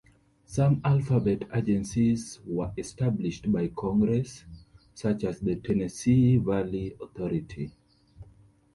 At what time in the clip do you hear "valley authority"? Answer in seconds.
6.37-7.69